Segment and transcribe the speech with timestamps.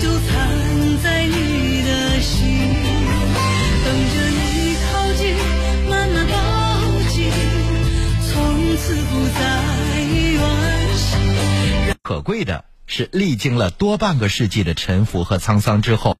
[0.00, 2.38] 就藏在你的心，
[3.84, 5.34] 等着你靠近，
[5.88, 6.34] 慢慢靠
[7.10, 7.30] 近，
[8.30, 9.40] 从此不再
[10.38, 10.38] 惋
[10.94, 11.94] 惜。
[12.02, 16.16] 可贵的是，历经了多半个世纪的沉浮和沧桑之后，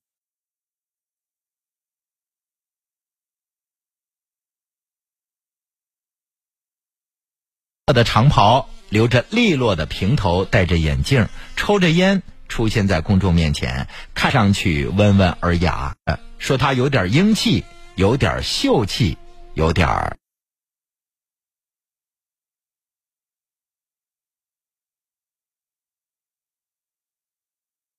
[7.86, 15.94] 的长袍，留着利落的平头，戴着眼镜，抽着烟，出现在公众面前，看上去温文尔雅。
[16.38, 19.18] 说他有点英气，有点秀气，
[19.54, 20.16] 有点儿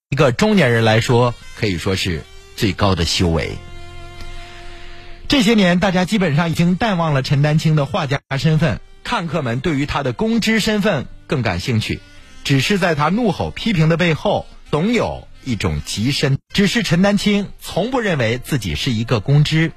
[0.09, 2.23] 一个中年人来说，可以说是
[2.55, 3.57] 最高的修为。
[5.27, 11.99] 这些年，大家基本上已经淡忘了陈丹青的画家身份，看客们对于他的公知身份更感兴趣。
[12.49, 16.39] 只是在他怒吼批评的背后，总有一种极深。
[16.51, 19.71] 只是陈丹青从不认为自己是一个公知，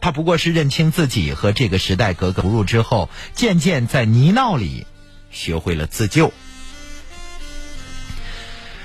[0.00, 4.86] 他不过是认清自己和这个时代格格不入之后，渐渐在泥淖里
[5.32, 6.32] 学会了自救。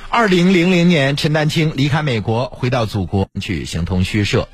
[0.09, 4.49] 二零零零年，陈丹青离开美国，回到祖国去形同虚设。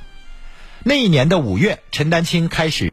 [0.83, 2.91] 那一年的五月，陈丹青开始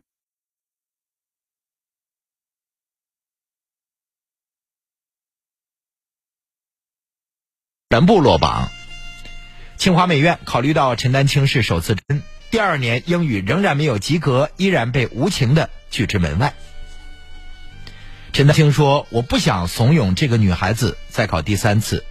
[7.97, 8.69] 全部落榜。
[9.79, 11.97] 清华美院考虑到陈丹青是首次，
[12.51, 16.53] 第二年英语仍然没有及格，依然被无情的拒之门外。
[18.35, 22.05] 陈丹青说：“我不想怂恿这个女孩子再考第三次。”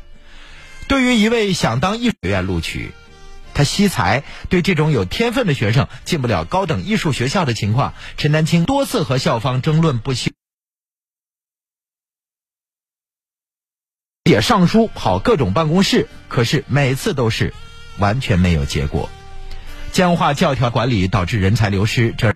[0.89, 2.89] 对于一位想当艺术学院录取，
[3.53, 10.31] 他惜才，对这种有天分的学生进不了高等艺术学校的情况，陈丹青多次和校方争论不休，
[14.27, 17.53] 也上书跑各种办公室，可是每次都是
[17.99, 19.07] 完全没有结果。
[19.91, 22.35] 僵化教条管理导致人才流失，这。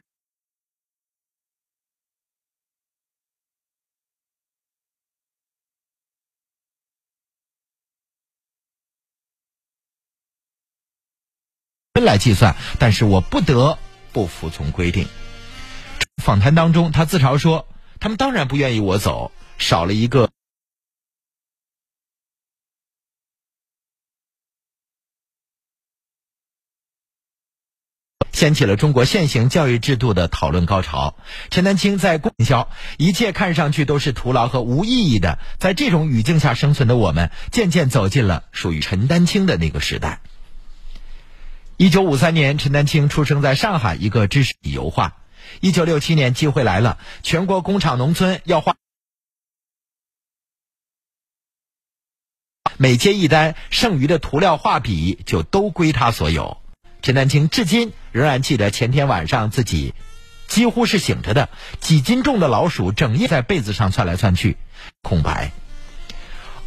[11.95, 13.79] 来计算，但是我不得
[14.13, 15.07] 不服从规定。
[16.23, 17.67] 访谈当中，他自嘲说
[17.99, 20.29] ：“他们当然不愿意我走，少了一个。”
[28.39, 31.17] 掀起了中国现行教育制度的讨论高潮。
[31.49, 35.39] 陈丹青在供销，一切看上去都是徒劳和无意义的。
[35.57, 40.21] 在这种语境下生存的我们，渐渐走进了属于陈丹青的那个时代。
[41.75, 45.17] 一九五三年，陈丹青出生在上海一个知识油画。
[45.59, 48.77] 一九六七年，机会来了，全国工厂农村要画，
[52.77, 56.58] 每接一单，剩余的涂料、画笔就都归他所有。
[57.01, 59.93] 陈丹青至今仍然记得前天晚上自己
[60.47, 61.49] 几乎是醒着的，
[61.79, 64.57] 几斤重的老鼠整夜在被子上窜来窜去，
[65.01, 65.51] 空白。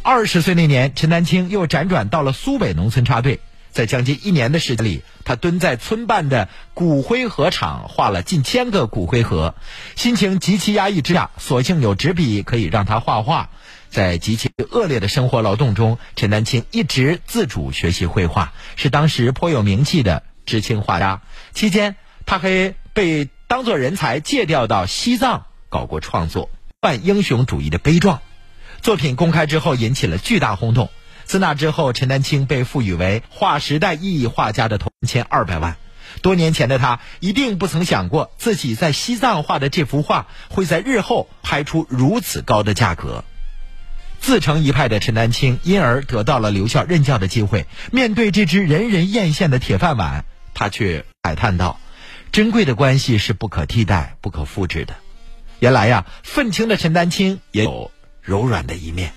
[0.01, 3.39] 二十岁那年，陈丹青又辗转到了苏北农村插队。
[3.71, 9.55] 在将近一年的时间里，他蹲在村办的骨灰盒厂画了近千个骨灰盒，
[9.95, 13.49] 心情极其压抑之下，索性有纸笔可以让他画画。
[13.93, 21.21] 在极其恶劣的生活劳动中，陈丹青一直自主学习绘画，是当时颇有名气的知青画家。
[21.53, 21.95] 期间，
[22.25, 26.49] 他还被当作人才借调到西藏搞过创作，
[26.79, 28.21] 扮英雄主义的悲壮。
[28.81, 30.89] 作品公开之后，引起了巨大轰动。
[31.25, 35.77] 自那之后，陈丹青被赋予为划时代意义画家的头签二百万。
[36.23, 43.23] 多年前的他一定不曾想过，自己在西藏画的这幅画会在日后拍出如此高的价格。
[44.23, 47.65] 自成一派的陈丹青因而得到了留校任教的机会。
[47.91, 50.23] 面对这只人人艳羡的铁饭碗，
[50.53, 51.77] 他却慨叹道
[52.31, 54.95] ：“珍贵的关系是不可替代、不可复制的。”
[55.59, 57.91] 原来呀，愤青的陈丹青也有
[58.21, 59.11] 柔软的一面。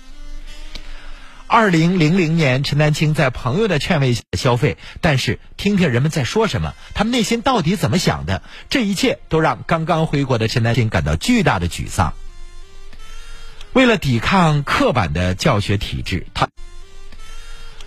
[1.47, 12.13] 二零零零年，陈丹青在朋友的劝慰下消费，但是听听人们在说什么，他们内心到底怎么想的，这一切都让刚刚回国的陈丹青感到巨大的沮丧。
[13.77, 16.49] 为了抵抗刻板的教学体制，他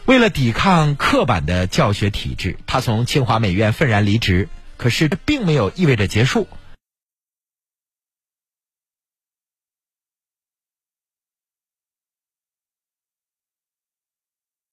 [0.04, 4.48] 为了抵抗刻板的教学体制，他从清华美院愤然离职。
[4.76, 6.46] 可是，并没有意味着结束。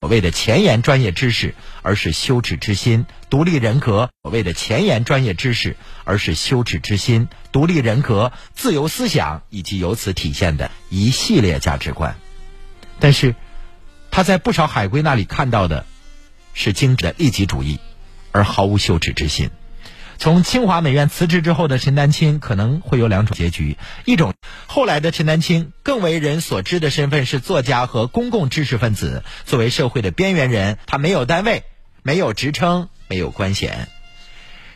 [0.00, 12.16] 所谓的前沿专业知识，而是羞耻之心；独立人格，所谓的前沿专业知识，而是羞耻之心；独立人格、自由思想以及由此体现的一系列价值观。
[13.00, 13.34] 但是，
[14.12, 15.84] 他在不少海归那里看到的，
[16.54, 17.80] 是精致的利己主义，
[18.30, 19.50] 而毫无羞耻之心。
[20.18, 24.34] 从清华美院辞职之后的陈丹青可能会有两种结局：一种，
[24.66, 31.62] 后来的陈丹青更为人所知的身份是作家和公共知识分子，作为社会的边缘人，他没有单位，
[32.02, 33.88] 没有职称，没有官衔。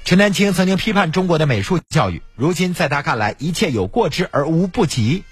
[0.04, 5.24] 陈丹青曾经批判中国的美术教育，如今在他看来，一切有过之而无不及。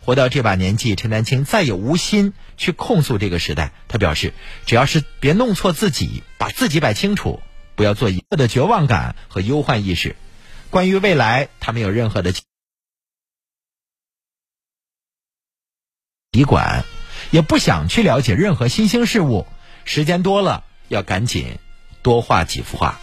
[0.00, 3.72] 活到这把年纪，陈丹青再也无心去控诉这个时代。
[3.88, 4.32] 他表示，
[4.66, 7.42] 只要是别弄错自己，把自己摆清楚。
[7.78, 10.16] 不要做一个的绝望感和忧患意识。
[10.68, 12.42] 关于未来，他没有任何的习
[16.44, 16.84] 管，
[17.30, 19.46] 也不想去了解任何新兴事物。
[19.84, 21.60] 时间多了，要赶紧
[22.02, 22.98] 多画几幅画。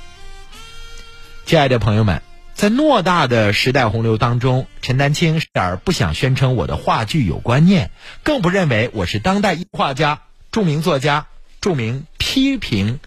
[1.45, 2.22] 亲爱的朋友们，
[2.54, 7.92] 在偌大的时代洪流当中，陈丹青是点不想宣称我的话剧有观念，
[8.24, 11.27] 更不认为我是当代画家、著名作家、
[11.62, 13.00] 著名批评。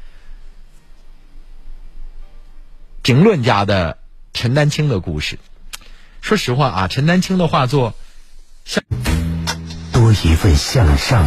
[3.03, 3.99] 评论家的
[4.35, 5.39] 陈丹青的故事，
[6.21, 7.95] 说实话啊，陈丹青的画作，
[8.65, 8.85] 像
[9.93, 11.27] 多一份向上，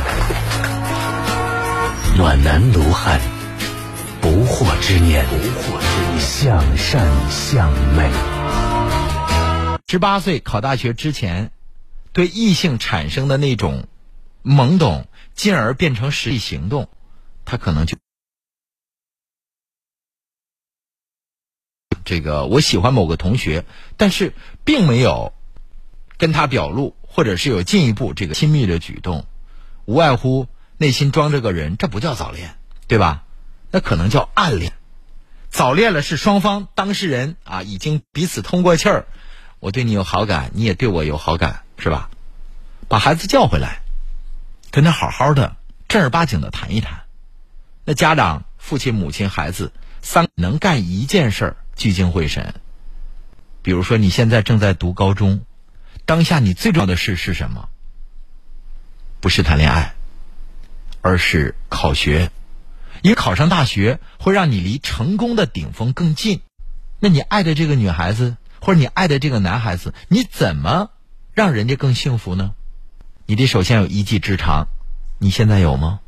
[2.17, 3.19] 暖男卢汉，
[4.21, 8.11] 不惑之年，不惑之年，向善向美。
[9.87, 11.51] 十八岁考大学之前，
[12.13, 13.87] 对异性产生的那种
[14.43, 16.89] 懵懂，进而变成实际行动，
[17.43, 17.97] 他可能就。
[22.11, 23.63] 这个我喜欢某个同学，
[23.95, 24.33] 但是
[24.65, 25.31] 并没有
[26.17, 29.25] 跟他表露，或者是有进一步这个亲密的举动，
[29.85, 33.23] 无外乎内心装着个人，这不叫早恋，对吧？
[33.71, 34.73] 那可能叫暗恋。
[35.49, 39.05] 早恋了是双方当事人啊已经彼此通过气儿，
[39.61, 42.09] 我对你有好感，你也对我有好感，是吧？
[42.89, 43.83] 把孩子叫回来，
[44.69, 45.55] 跟他好好的
[45.87, 47.03] 正儿八经的谈一谈。
[47.85, 49.71] 那家长、父亲、母亲、孩子
[50.01, 51.55] 三能干一件事儿。
[51.75, 52.55] 聚精会神。
[53.61, 55.45] 比如说，你现在正在读高中，
[56.05, 57.69] 当下你最重要的事是什么？
[59.19, 59.93] 不是谈恋爱，
[61.01, 62.31] 而是考学。
[63.03, 66.41] 因为考上大学会让你离成功的顶峰更近。
[66.99, 70.91] 那你爱的这个女孩子，或者你爱的这个男孩子，你怎么
[71.33, 72.53] 让人家更幸福呢？
[73.25, 74.67] 你得首先有一技之长。
[75.19, 75.99] 你现在有吗？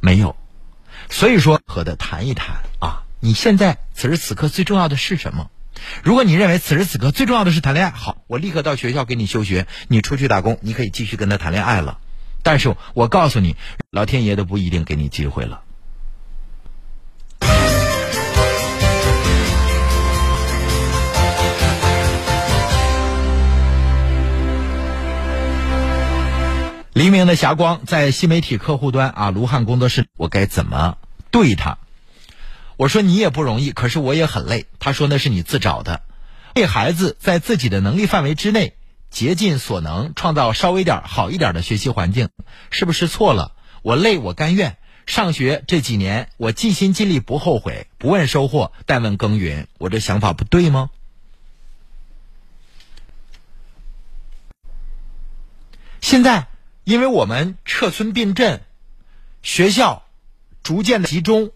[0.00, 0.36] 没有。
[1.08, 2.62] 所以说，和他谈一谈。
[3.26, 5.50] 你现在此时此刻最重要的是什么？
[6.04, 11.98] 如果你认为此时此刻最重要的是谈恋爱，好，我立刻到学校给你休学，你出去打工，你可以继续跟他谈恋爱了。
[12.44, 13.56] 但是我告诉你，
[13.90, 15.62] 老天爷都不一定给你机会了。
[26.92, 30.96] 黎明的霞光在新媒体客户端啊，卢汉工作室，我该怎么
[31.32, 31.78] 对他？
[32.76, 34.66] 我说你也不容易，可是我也很累。
[34.78, 36.02] 他说那是你自找的。
[36.54, 38.76] 为孩子在自己的能力范围之内，
[39.10, 42.28] 竭尽所能创造稍微点好一点的学习环境，
[42.70, 43.52] 是不是错了？
[43.82, 44.76] 我累，我甘愿。
[45.06, 47.86] 上学这几年，我尽心尽力，不后悔。
[47.96, 49.68] 不问收获，但问耕耘。
[49.78, 50.90] 我这想法不对吗？
[56.00, 56.48] 现在，
[56.84, 58.62] 因为我们撤村并镇，
[59.42, 60.04] 学校
[60.62, 61.52] 逐渐的集中。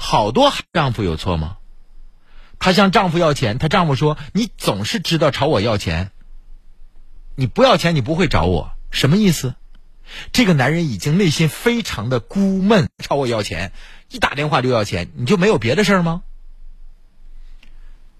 [0.00, 1.58] 好多丈夫有错吗？
[2.60, 6.12] 她向丈夫要钱，她丈夫说：“你总是知道朝我要钱，
[7.34, 9.54] 你不要钱，你不会找我，什么意思？”
[10.32, 13.72] 这个男人已经内心非常的孤闷，朝我要钱，
[14.08, 16.22] 一打电话就要钱，你就没有别的事儿吗？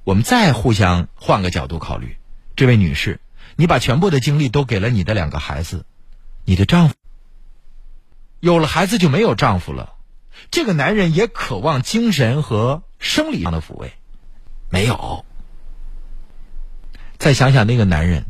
[0.05, 2.19] 我们再互相换个角度考虑，
[2.57, 3.21] 这位女士，
[3.57, 5.87] 你把全部的精力都给了你的两个孩子，
[6.45, 6.95] 你的丈夫
[8.41, 9.95] 有了孩子就没有丈夫了。
[10.51, 13.93] 这个男人也渴望精神和生理上的抚慰，
[14.71, 15.25] 没有。
[17.19, 18.27] 再想想那个男人，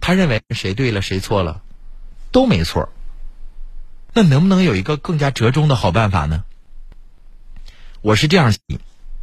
[0.00, 1.62] 他认为谁对了谁错了，
[2.32, 2.88] 都没错。
[4.12, 6.44] 那能不能有一个更加折中的好办法呢？
[8.00, 8.60] 我是这样想。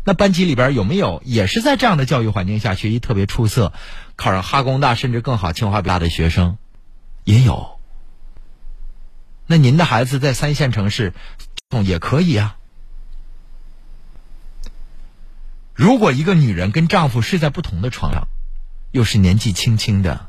[0.06, 3.74] 那班级里边有没有也是在这样的教育环境下学习特别出色，
[4.15, 6.58] 考上哈工大甚至更好清华北大的学生？
[7.25, 7.76] 也有。
[9.48, 11.13] 那您的孩子在三线城市？
[11.84, 12.58] 也可以啊。
[15.74, 18.27] 如果一个女人跟丈夫睡在不同的床上，
[18.92, 20.27] 又是年纪轻轻的，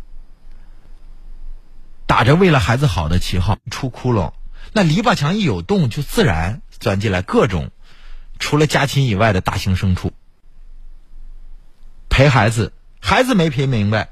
[2.06, 4.34] 打着为了孩子好的旗号出窟窿，
[4.72, 7.70] 那篱笆墙一有洞，就自然钻进来各种
[8.38, 10.12] 除了家禽以外的大型牲畜。
[12.08, 14.10] 陪孩子，孩子没陪明白，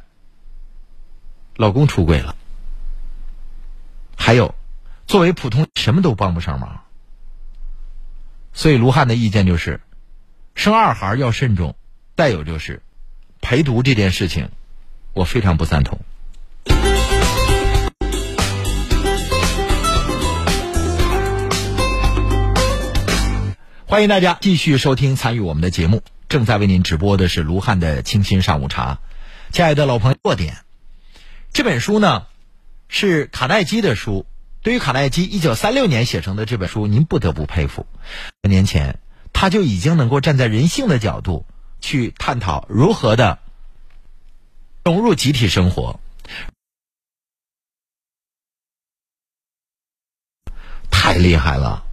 [1.57, 2.35] 老公出轨了。
[4.17, 4.56] 还有，
[5.07, 6.81] 作为普通什么都帮不上忙。
[8.53, 8.77] 所以。
[8.77, 9.81] 卢汉的意见就是，
[10.55, 11.77] 生二孩要慎重。
[12.17, 12.83] 再有就是，
[13.41, 14.49] 陪读这件事情，
[15.13, 16.01] 我非常不赞同。
[23.87, 28.99] 欢迎大家继续收听参与我们的节目，正在为您直播的是卢汉的清新上午茶。
[29.53, 30.57] 亲爱的老朋友，弱点
[31.53, 32.27] 这本书呢
[32.89, 34.27] 是卡耐基的书。
[34.67, 37.87] 对于卡耐基一九三六年写成的这本书，您不得不佩服。
[38.43, 38.99] 年前
[39.33, 41.47] 他就已经能够站在人性的角度
[41.81, 43.39] 去探讨如何的
[44.83, 46.01] 融入集体生活，
[50.91, 51.87] 太厉害了。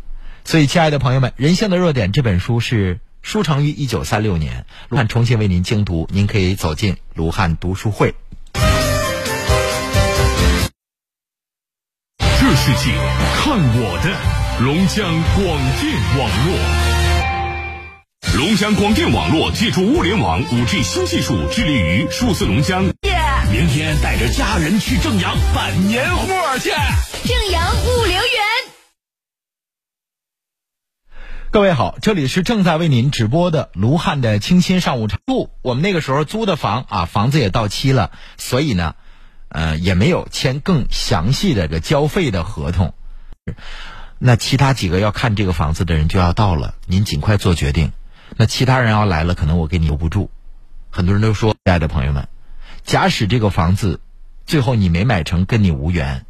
[0.44, 8.16] 所以，亲爱的朋友们，《人性的弱点》这本书是书成于一九三六年，卢汉重新为您精读，您可以走进卢汉读书会。
[12.66, 12.94] 世界
[13.36, 15.04] 看我的，龙江
[15.36, 15.44] 广
[15.82, 16.48] 电网络。
[18.38, 22.86] 龙江广电网络借助物联网、五 G 新技术，致力于数字龙江。
[23.52, 26.70] 明天带着家人去正阳办年货去。
[27.28, 28.24] 正阳物流园。
[31.52, 35.18] 各位好，这里是正在为您直播的卢汉的清新上午茶。
[35.26, 38.96] 不，我们那个时候租的房啊，房子也到期了，所以呢，
[39.54, 42.94] 呃，也没有签更详细的这个交费的合同。
[44.20, 47.94] 那其他几个要看这个房子的人就要到了，您尽快做决定。
[48.36, 50.30] 那其他人要来了，可能我给你留不住。
[50.90, 52.28] 很多人都说，亲爱的朋友们，
[52.84, 54.02] 假使这个房子
[54.46, 56.26] 最后你没买成，跟你无缘，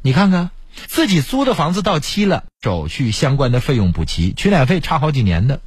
[0.00, 0.50] 你看看。
[0.86, 5.60] 自己租的房子到期了，手续相关的费用补齐，取暖费差好几年的。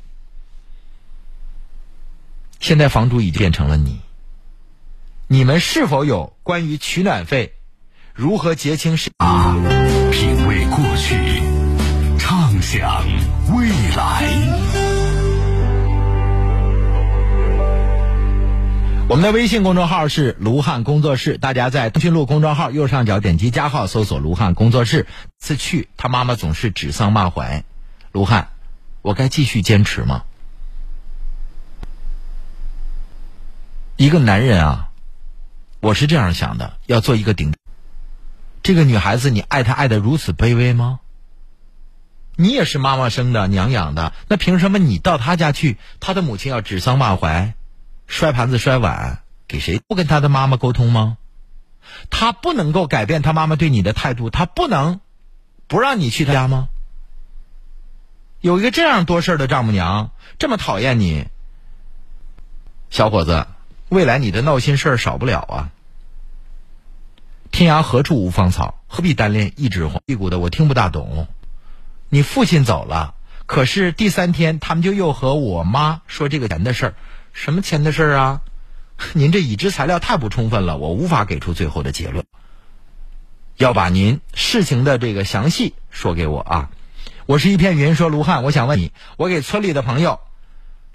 [2.62, 4.00] 现在房主已经变成了你，
[5.27, 7.53] 你们是否有关于取暖费
[8.13, 9.56] 如何结清是啊？
[10.12, 11.42] 品味过去，
[12.20, 13.03] 畅想
[13.56, 14.30] 未来。
[19.08, 25.08] 我们的微信公众号是卢汉工作室，大家在通讯录公众号右上角点击加号，搜索“卢汉工作室”。
[25.39, 27.63] 次去，他妈妈总是指桑骂槐。
[28.12, 28.50] 卢汉，
[29.01, 30.24] 我该继续坚持吗？
[33.96, 34.89] 一个男人啊，
[35.84, 37.54] 我是这样想的：要做一个顶。
[38.63, 41.02] 这个女孩子，你爱她爱的如此卑微吗？
[42.38, 47.56] 你也是妈妈生的，娘养的，那凭什么你到她家去，她的母亲要指桑骂槐？
[48.08, 49.82] 摔盘子摔碗给谁？
[49.86, 51.18] 不跟他的妈妈沟通吗？
[52.10, 55.02] 他不能够改变他妈妈对你的态度，他不能
[55.68, 56.70] 不让你去他家吗？
[58.40, 61.28] 有一个这样多事儿的丈母娘，这么讨厌你，
[62.90, 63.48] 小伙子，
[63.90, 65.72] 未来你的闹心事儿少不了啊！
[67.53, 70.00] 天涯何处无芳草，何必单恋一枝花？
[70.07, 71.27] 屁股的我听不大懂。
[72.10, 73.13] 你父亲走了，
[73.45, 76.93] 可是第三天他们就又和我妈说这个钱的事儿。
[77.31, 78.41] 什么钱的事儿啊？
[79.13, 82.25] 您这已知材料太不充分了，我无法给出最后的结论。
[83.57, 86.72] 要把您事情的这个详细说给我啊！
[87.27, 90.22] 我是一片云说卢汉，我想问你，我给村里的朋友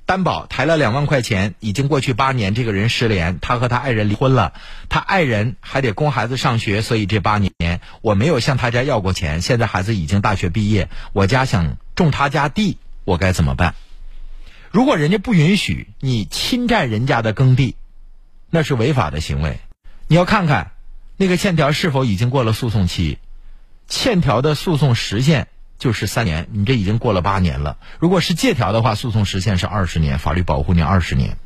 [0.09, 4.55] 担保抬了两万块钱，已经过去八年，这个人失联，他和他爱人离婚了，
[4.89, 7.53] 他爱人还得供孩子上学，所以这八年
[8.01, 9.43] 我没有向他家要过钱。
[9.43, 13.75] 现在孩子已经大学毕业，我家想种他家地，我该怎么办？
[14.71, 17.77] 如果人家不允许你侵占人家的耕地，
[18.49, 19.61] 那是违法的行为。
[20.07, 20.71] 你要看看
[21.19, 23.19] 那个欠条是否已经过了诉讼期，
[23.89, 25.49] 欠条的诉讼时限
[25.79, 27.79] 就是三年，你这已经过了八年了。
[27.99, 31.39] 如果是借条的话，诉讼时限是二十年，法律保护你二十年。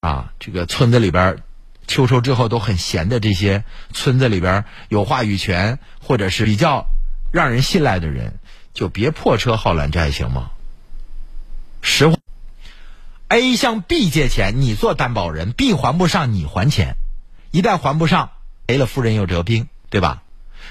[0.00, 1.38] 啊，这个村子里边
[1.86, 6.86] 秋收之后都很闲的这些村子里边有话语权或者是比较
[7.32, 8.34] 让人信赖的人，
[8.74, 10.50] 就别破车好揽债，行吗？
[11.80, 12.16] 实话。
[13.28, 16.96] A 向 B 借钱，你做担保人，B 还不上，你还钱。
[17.50, 18.30] 一旦还不上，
[18.66, 20.22] 赔了夫人又折兵，对吧？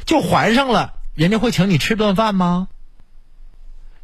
[0.05, 2.67] 就还上了，人家会请你吃顿饭吗？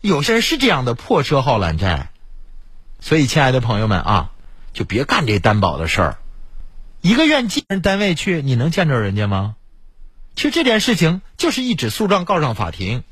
[0.01, 2.11] 有些人是这样的破车好揽债，
[2.99, 4.31] 所以亲爱的朋友们啊，
[4.73, 6.17] 就别干这担保的事儿。
[7.01, 9.55] 一个愿进人单位去，你能见着人家吗？
[10.35, 13.03] 其实这件事情就是一纸诉状告上法庭，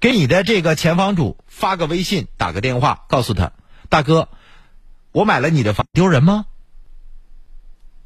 [0.00, 3.52] 给你的这个前房主发个微信，打个电话，告诉他，
[3.88, 4.28] 大哥。
[5.12, 6.44] 我买了你的房，丢人吗？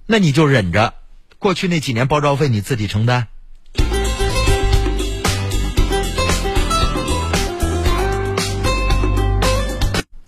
[0.07, 0.95] 那你就忍着，
[1.41, 3.27] 过去那几年包招费你自己承担。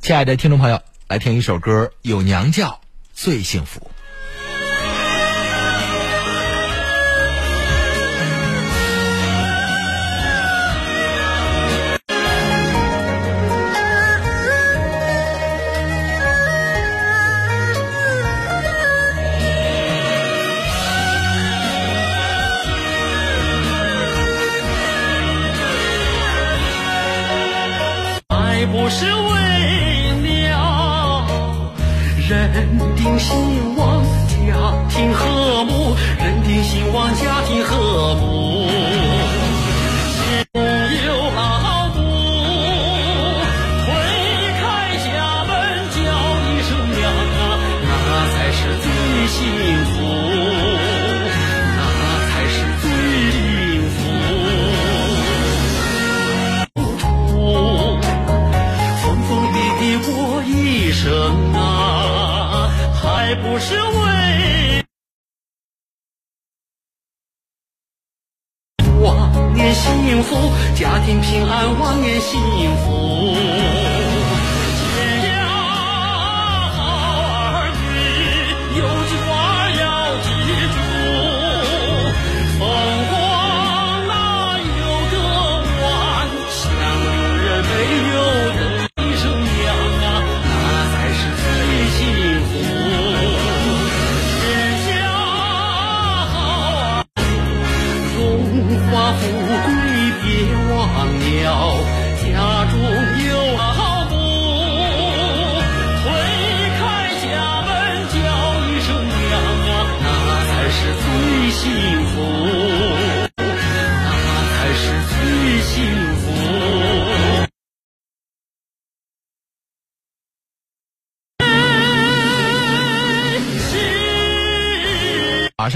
[0.03, 2.81] 亲爱的听众朋友，来听一首歌，《有娘叫
[3.15, 3.79] 最幸福》。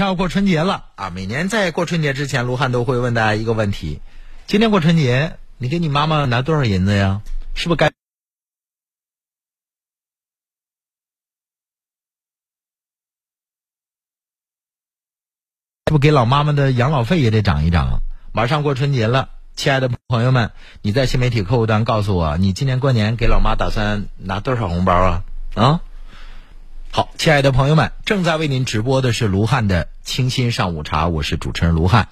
[0.07, 1.09] 要过春节了啊！
[1.09, 3.99] 每年在过春节之前，卢汉都会问大家一个问题：
[4.45, 7.21] 今年过春节，你给你妈妈拿多少银子呀？
[7.55, 7.91] 是不是该？
[15.83, 17.99] 不给老妈妈的养老费也得涨一涨？
[18.31, 25.23] 马上过春节了，亲爱的朋友们，你在新媒体客户端告诉我，你今年过年给老妈打算拿多少红包啊？
[25.55, 25.81] 啊？
[26.91, 32.09] 好，亲爱的朋友们，正在为您直播的是卢汉的清新上午茶，我是主持人卢汉。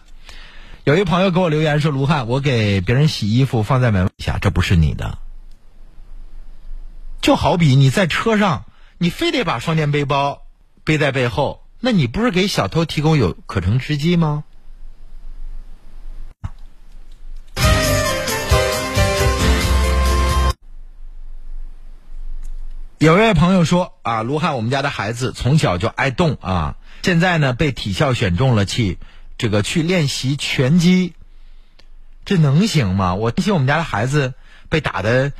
[0.83, 5.17] 有一朋友给我留言说：“卢汉，我给别人洗衣服放在门下，这不是你的。
[7.21, 8.65] 就好比你在车上，
[8.99, 10.43] 你非得把双肩背包
[10.83, 14.43] 背在背后，那你不是给小偷提供有可乘之机吗？”
[23.05, 28.97] 有一位朋友说啊，卢汉，我们家的孩子从小就爱动啊，现在呢被体校选中了去
[29.37, 31.13] 这个去练习拳击，
[32.25, 33.13] 这能行吗？
[33.13, 34.33] 我提醒我们家的孩子
[34.69, 35.33] 被打的，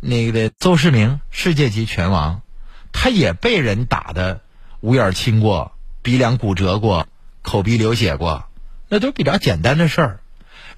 [0.00, 2.42] 那个的邹市明世界级拳王，
[2.90, 4.40] 他也被人打的
[4.80, 7.06] 五眼青过，鼻梁骨折过，
[7.42, 8.48] 口鼻流血过，
[8.88, 10.20] 那都比较简单的事儿。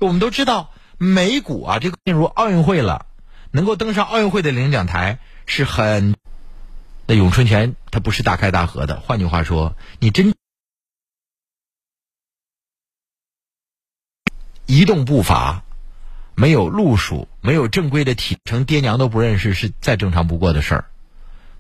[0.01, 3.07] 我们都知道美股啊，这个进入奥运会了，
[3.53, 5.19] 能够登上奥运会的领奖台。
[5.47, 6.17] 是很，
[7.07, 9.01] 那咏春拳它不是大开大合的。
[9.01, 10.35] 换句话说，你真
[14.67, 15.63] 移动步伐，
[16.35, 20.85] 没有路数，没有正规的体成，爹娘都不认识，是再正常不过的事儿。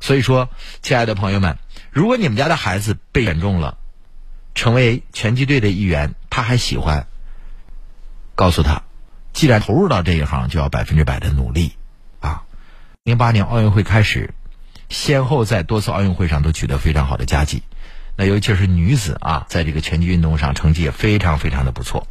[0.01, 0.49] 所以说，
[0.83, 1.59] 亲爱的朋友们，
[1.91, 3.79] 如果你们家的孩子被选中了，
[4.55, 7.07] 成为拳击队的一员，他还喜欢，
[8.35, 8.83] 告诉他，
[9.33, 11.77] 既然投入到这一行，就要百分之百的努力。
[13.05, 14.33] 零八年奥运会开始，
[14.89, 17.63] 先后在多次奥运会上都取得非常好的佳绩。
[18.17, 22.07] 那尤其是女子啊，在这个拳击运动上成绩也非常非常的不错。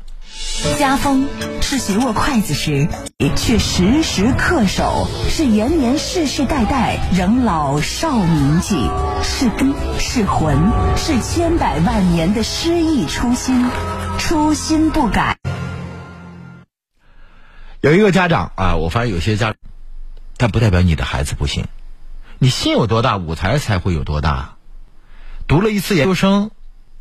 [0.77, 1.27] 家风
[1.63, 2.87] 是学握筷子时
[3.35, 8.87] 却时时恪守，是延年世世代代仍老少铭记，
[9.23, 10.55] 是根是魂，
[10.95, 13.67] 是千百万年的诗意初心，
[14.19, 15.39] 初心不改。
[17.81, 19.55] 有一个家长啊，我发现有些家。
[20.43, 21.69] 但不代表你的孩子不行，
[22.37, 24.57] 你心有多大，舞台才会有多大。
[25.47, 26.51] 读了一次研究生，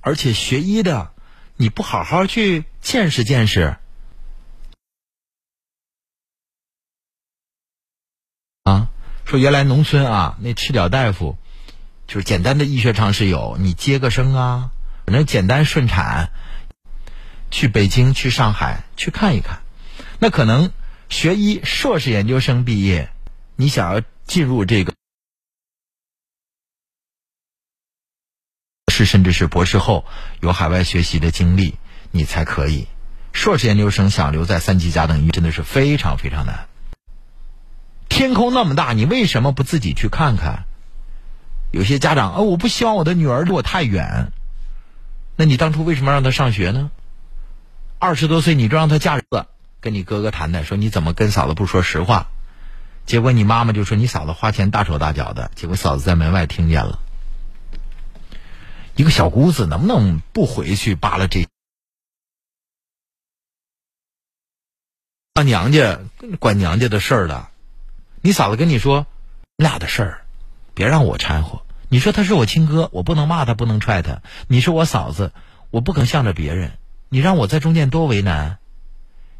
[0.01, 1.13] 而且学医的，
[1.57, 3.79] 你不好好去见识见识
[8.63, 8.91] 啊？
[9.25, 11.37] 说原来农村啊，那赤脚大夫，
[12.07, 14.71] 就是简单的医学常识有，你接个生啊，
[15.05, 16.31] 反正简单顺产，
[17.51, 19.63] 去北京、去上海去看一看，
[20.21, 20.73] 那可能
[21.09, 23.12] 学医硕士研究生毕业。
[23.63, 24.93] 你想要进入这个
[28.93, 30.05] 是甚至是博士后
[30.41, 31.77] 有海外学习的经历，
[32.11, 32.89] 你才可以。
[33.33, 36.67] 硕士研究生想留在三级甲等医院真的是非常非常难。
[38.09, 40.65] 天空那么大，你为什么不自己去看看？
[41.71, 44.33] 有些家长，哦，我不希望我的女儿离我太远。
[45.37, 46.91] 那你当初为什么让她上学呢？
[48.01, 49.47] 二十多岁你就让她嫁人了，
[49.81, 52.27] 跟你哥哥谈谈，说你怎么跟嫂子不说实话？
[53.05, 57.01] 结果你妈妈就说你嫂子花钱大手大脚的，结果嫂子在门外听见了。
[58.95, 61.47] 一个小姑子能不能不回去扒拉这？
[65.35, 65.99] 上娘家
[66.39, 67.49] 管娘家的事儿的，
[68.21, 69.07] 你嫂子跟你说，
[69.57, 70.25] 你俩的事儿，
[70.75, 71.63] 别让我掺和。
[71.89, 74.23] 你说他是我亲哥，我不能骂他，不能踹他。
[74.47, 75.33] 你是我嫂子，
[75.71, 76.79] 我不可能向着别人。
[77.09, 78.59] 你让我在中间多为难。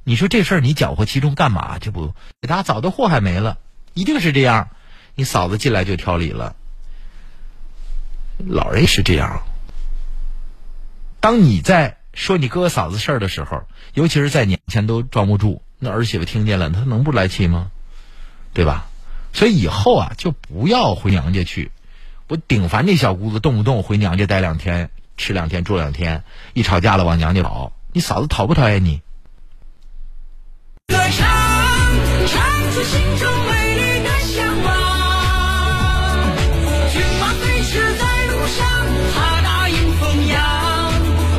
[0.05, 1.79] 你说这事儿你搅和其中干嘛？
[1.79, 3.59] 这不给他早的祸害没了，
[3.95, 4.71] 一定是这样。
[5.15, 6.57] 你嫂子进来就挑理了。
[8.39, 9.43] 老人也是这样。
[11.21, 13.63] 当你在说你哥哥嫂子事儿的时候，
[13.95, 17.71] 尤其是在娘前都装不住，那儿媳妇听见了，她能不来气吗？
[18.53, 18.89] 对吧？
[19.33, 21.71] 所以以后啊，就不要回娘家去。
[22.29, 27.73] 我顶烦这小姑子，动不动回娘家待两天，吃两天，住两天，一吵架了往娘家跑。
[27.93, 29.01] 你嫂子讨不讨厌你？
[30.89, 31.29] 歌唱，
[32.27, 32.41] 唱
[32.73, 34.67] 出心中美丽的向往。
[36.93, 38.61] 骏马飞驰在路上，
[39.15, 40.37] 哈达迎风扬，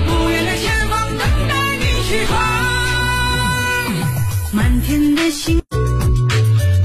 [0.07, 2.31] 不远的前方等待你去闯。
[4.51, 5.61] 满天的星，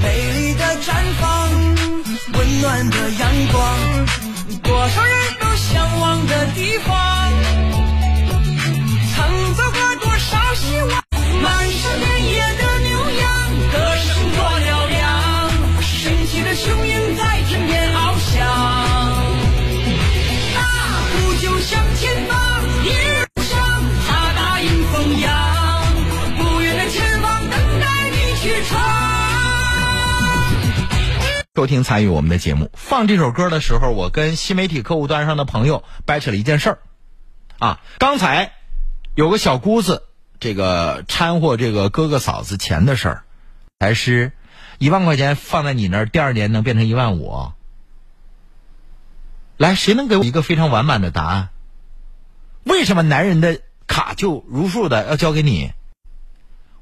[0.01, 0.87] 美丽的绽
[1.19, 1.49] 放，
[2.33, 3.77] 温暖的阳光，
[4.63, 7.18] 多少人都向往的地方。
[31.59, 32.71] 收听参与我们的节目。
[32.73, 36.79] 放这首歌的时候，我跟新媒体客户端上的朋友掰扯了一件事儿。
[37.57, 38.53] 啊，刚才
[39.13, 40.03] 有个小姑子，
[40.39, 43.23] 这个掺和这个哥哥嫂子钱的事儿，
[43.77, 44.31] 还是
[44.77, 47.51] 一万块钱放在你那儿，第二年能变成一万五？
[49.57, 51.49] 来，谁能给我一个非常完满的答案？
[52.63, 55.73] 为什么男人的卡就如数的要交给你？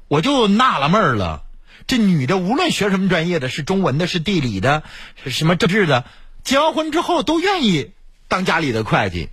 [0.06, 1.42] 我就纳了闷儿了。
[1.88, 4.84] 这女的无论学什么专业的，是中文的，是地理的，
[5.24, 6.04] 是什么政治的，
[6.44, 7.92] 结完婚之后都愿意
[8.28, 9.30] 当家里的会计，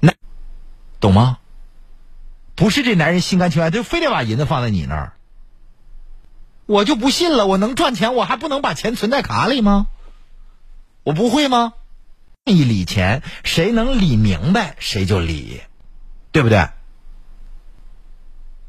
[0.00, 0.14] 那
[1.00, 1.38] 懂吗？
[2.54, 5.12] 不是这男人心甘情愿，就非得把银子放在你那儿，
[6.66, 7.46] 我就不信了。
[7.46, 9.88] 我能赚钱，我还不能把钱存在卡里吗？
[11.02, 11.72] 我不会吗？
[12.44, 15.62] 愿意理钱，谁能理明白，谁就理，
[16.30, 16.68] 对不对？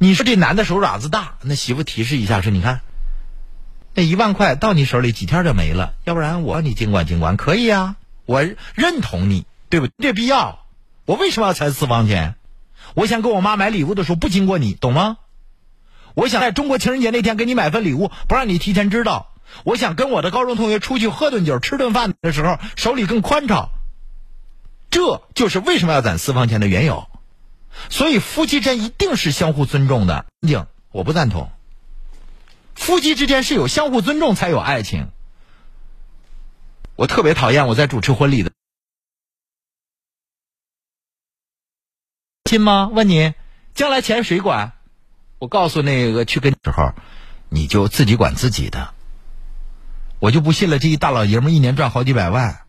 [0.03, 2.81] 你说这男的手爪子大，那媳妇提示一下说：“你看，
[3.93, 8.43] 那一万块到你手里几天就没了，要不然我你尽管尽管可以啊，我
[8.75, 9.87] 认同你，对不？
[9.99, 10.65] 这必要，
[11.05, 12.35] 我为什么要存私房钱？
[12.95, 15.19] 我想给我妈买礼物的时候不经过你，懂吗？
[16.15, 19.31] 我想在中国情人节那天给你买份礼物，不让你提前知道。
[19.63, 23.69] 我想跟我的高中同学出去喝顿酒、吃顿饭的时候，手里更宽敞。
[24.91, 27.07] 这就是为什么要攒私房钱的缘由。”
[27.89, 31.51] 所以夫妻间一定是相互尊重的，静，我不赞同。
[32.75, 35.09] 夫妻之间是有相互尊重才有爱情。
[36.95, 38.51] 我特别讨厌我在主持婚礼的，
[42.45, 42.89] 亲吗？
[42.93, 43.33] 问你，
[43.73, 44.73] 将来钱谁管？
[45.39, 46.93] 我告诉那个去跟时候，
[47.49, 48.93] 你就自己管自己的。
[50.19, 52.65] 我就不信了，这一大老爷们一年赚好几百万，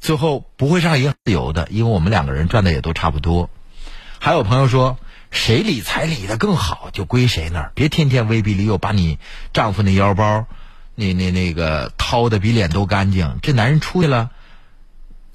[0.00, 3.50] 最后不会上银行自由的，因为我们两个人赚的也都差不多。
[4.26, 4.98] 还有朋友说，
[5.30, 9.20] 谁理财理的更好，就归谁那儿，别天天威逼利诱，把你
[9.52, 10.46] 丈夫那腰包，
[10.96, 13.38] 那那那个掏的比脸都干净。
[13.40, 14.32] 这男人出去了，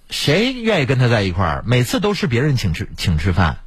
[0.10, 1.64] 谁愿意跟他在一块儿？
[1.66, 3.60] 每次都是别人请吃请吃饭，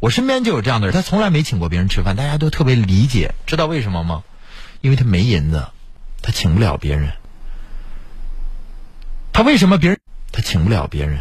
[0.00, 4.24] 我身边就有这样的人，他从来没请过别人吃饭，大家都特别理解，知道为什么吗？
[4.80, 5.68] 因为他没银子，
[6.22, 7.12] 他请不了别人。
[9.32, 10.00] 他为什么别人
[10.32, 11.20] 他请不了别人？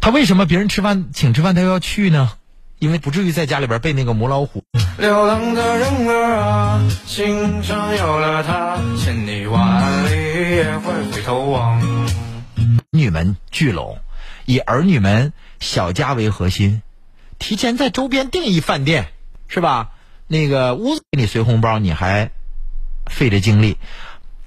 [0.00, 2.32] 他为什么别人吃饭请吃饭他又要去呢？
[2.78, 4.64] 因为不至于在家里边被那个母老虎。
[4.98, 11.82] 流浪的人儿啊，心上有了他，千里万里也会回头望。
[12.90, 13.98] 女们聚拢，
[14.46, 16.80] 以儿女们小家为核心，
[17.38, 19.08] 提前在周边订一饭店，
[19.48, 19.90] 是吧？
[20.26, 22.30] 那个屋子给你随红包，你还
[23.06, 23.76] 费着精力。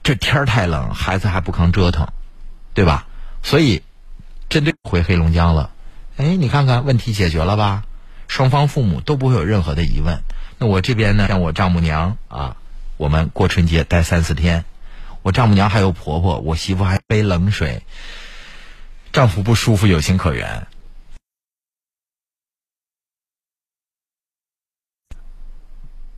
[0.02, 2.08] 这天儿太冷，孩子还不抗折腾，
[2.74, 3.06] 对吧？
[3.44, 3.84] 所以。
[4.54, 5.72] 针对回黑龙江了，
[6.16, 7.86] 哎，你看看问题解决了吧？
[8.28, 10.22] 双方父母都不会有任何的疑问。
[10.60, 12.56] 那我这边呢，像我丈母娘啊，
[12.98, 14.64] 我们过春节待三四天，
[15.24, 17.82] 我丈母娘还有婆婆，我媳妇还背冷水，
[19.12, 20.68] 丈夫不舒服有情可原。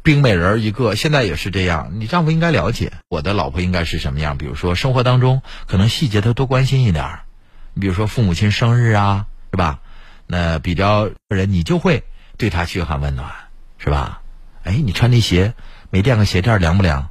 [0.03, 2.01] 冰美人一个，现在也是这样。
[2.01, 7.25] 你丈夫应该了解我的老婆应该是什么样，比如说生活当中可能细节他多关心一点儿，
[7.75, 9.79] 你比如说父母亲生日啊，是吧？
[10.27, 12.05] 那比较人你就会
[12.37, 13.29] 对他嘘寒问暖，
[13.77, 14.21] 是吧？
[14.63, 15.53] 哎，你穿那鞋
[15.89, 17.09] 没垫个鞋垫凉不凉？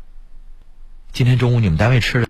[1.13, 2.29] 今天中午你们单位吃的。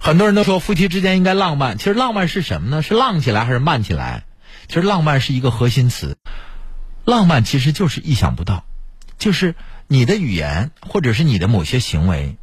[0.00, 2.82] 很多人都说夫妻之间应该浪漫，其实浪漫是什么呢？
[2.82, 4.24] 是浪起来还是慢起来？
[4.66, 6.16] 其实浪漫是一个核心词，
[7.04, 8.64] 浪漫其实就是意想不到，
[9.16, 9.54] 就是
[9.88, 12.36] 你的语言或者是你的某些行为，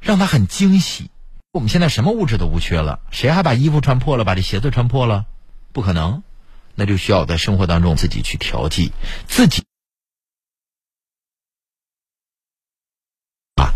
[0.00, 1.10] 让他很惊喜。
[1.52, 5.26] 我们现在什么物质都不缺了，谁还把衣服穿破了，把这鞋子穿破了？
[5.72, 6.22] 不可能，
[6.74, 8.92] 那就需要在生活当中自己去调剂
[9.26, 9.64] 自己。
[13.56, 13.72] 啊，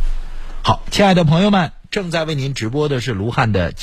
[0.63, 1.73] 好，亲爱的朋友们。
[1.91, 3.75] 正在为您直播的是卢汉的。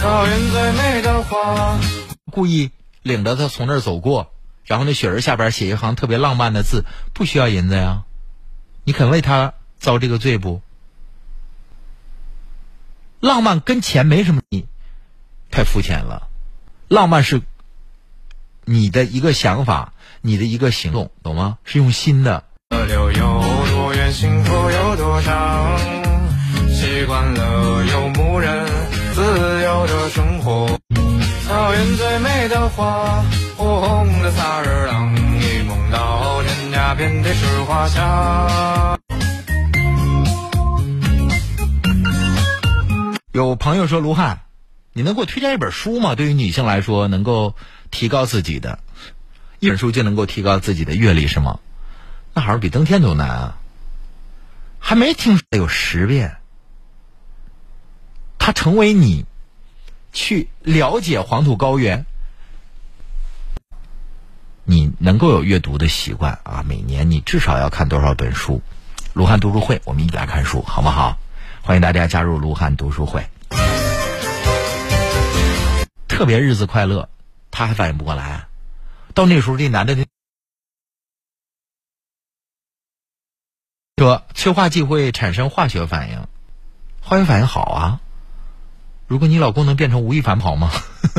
[0.00, 1.78] 草原最美的花。
[2.32, 2.70] 故意
[3.02, 4.32] 领着他从那儿走过，
[4.64, 8.04] 然后那雪人下边写一行特别浪漫的字，不需要银子呀，
[8.84, 10.62] 你肯为他遭这个罪不？
[13.20, 14.66] 浪漫跟钱没什么，你
[15.50, 16.28] 太肤浅了，
[16.88, 17.42] 浪漫是。
[18.64, 21.58] 你的一个想法，你的一个行动，懂吗？
[21.64, 22.44] 是用心的。
[22.70, 25.76] 河流有多远，幸福有多长？
[26.68, 28.64] 习惯了游牧人
[29.14, 30.66] 自由的生活。
[31.46, 33.22] 草原最美的花，
[33.56, 38.98] 火红的萨日朗，一梦到天涯，遍地是花香。
[43.32, 44.40] 有朋友说卢汉，
[44.92, 46.14] 你能给我推荐一本书吗？
[46.14, 47.54] 对于女性来说，能够。
[47.92, 48.78] 提高自己的
[49.58, 51.58] 一本书就能够提高自己的阅历是吗？
[52.32, 53.56] 那好像比登天都难啊！
[54.78, 56.36] 还没听说有十遍，
[58.40, 59.26] 它成为你
[60.12, 62.06] 去了解黄土高原，
[64.64, 66.64] 你能够有阅读的习惯啊！
[66.66, 68.62] 每年你至少要看多少本书？
[69.12, 71.18] 卢汉读书会，我们一起来看书，好不好？
[71.62, 73.28] 欢迎大家加入卢汉读书会，
[76.08, 77.08] 特别日子快乐。
[77.50, 78.46] 他还反应不过来，
[79.12, 79.94] 到那时候这男的
[83.98, 86.26] 说催化剂会产生化学反应，
[87.02, 88.00] 化学反应好啊。
[89.10, 90.70] 如果你老公能变成吴亦凡跑吗？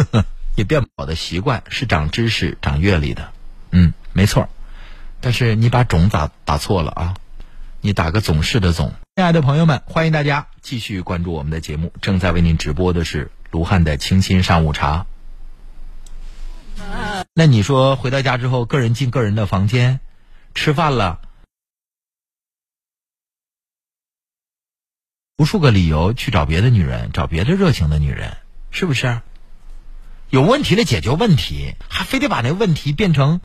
[0.55, 3.33] 也变跑的习惯是长知识、长阅历的，
[3.71, 4.47] 嗯，没错。
[5.19, 7.15] 但是你把种打打错了啊，
[7.81, 8.93] 你打个总是的总。
[9.17, 15.05] 亲爱的朋友们，欢迎大家继续关注我们的节目，正在为您直播的是卢汉的清新上午茶。
[17.33, 19.99] 那你说回到家之后，个人进个人的房间，
[20.55, 21.19] 吃饭了，
[25.41, 28.37] 无数个理由去找别的女人，找别的热情的女人，
[28.69, 29.21] 是不是？
[30.29, 33.41] 有问题的解决问题，还非得把那问题变成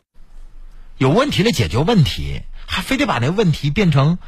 [0.99, 4.19] 有问题的解决问题，还非得把那问题变成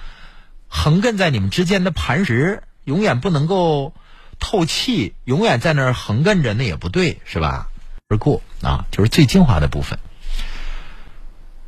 [0.67, 3.93] 横亘在你们之间的磐石，永远不能够
[4.39, 7.67] 透气，永远在那儿横亘着，那也不对，是吧？
[8.07, 9.99] 而过啊，就是最精华的部分。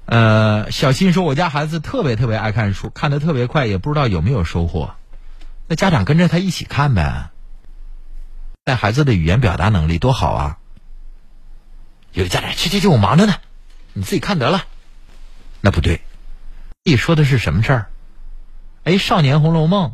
[0.05, 4.95] 呃，小新说，我家孩子特别特别爱看书，看的特别快，也不知道有没有收获。
[5.67, 7.29] 那家长跟着他一起看呗。
[8.63, 10.57] 带孩子的语言表达能力多好啊！
[12.13, 13.35] 有的家长去去去，我忙着呢，
[13.93, 14.65] 你自己看得了。
[15.61, 16.01] 那不对，
[16.83, 17.89] 你说的是什么事儿？
[18.83, 19.89] 哎，少年《红楼梦》，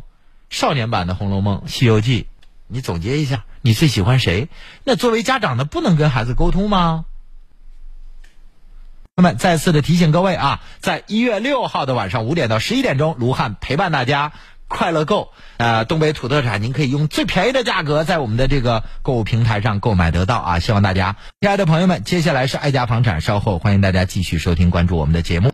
[0.50, 2.22] 少年版的《红楼梦》《西游记》，
[2.66, 3.44] 你总结一下。
[3.60, 4.48] 你最喜欢谁？
[4.84, 7.06] 那作为家长的不能跟孩子沟通吗？
[9.14, 14.32] 那么再次的提醒各位啊，在一月六号的晚上五点到十一点钟，卢汉陪伴大家
[14.68, 20.58] 快乐购，啊，东北土特产，您可以用最便宜的价格在我们的这个购物平台上购买得到啊！
[20.58, 25.50] 希望大家，亲爱的朋友们，接下来是爱家房产，稍后欢迎大家继续收听关注我们的节目。